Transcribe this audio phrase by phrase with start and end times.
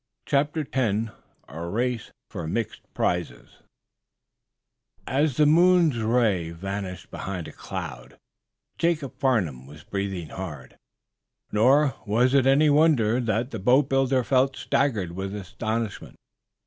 [0.25, 1.11] CHAPTER X
[1.47, 3.59] A RACE FOR MIXED PRIZES
[5.05, 8.17] As the moon's ray vanished behind a cloud
[8.79, 10.75] Jacob Farnum was breathing hard.
[11.51, 16.15] Nor was it any wonder that the boatbuilder felt staggered with astonishment.